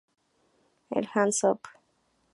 El 0.89 1.07
Hands 1.13 1.43
Up! 1.43 1.67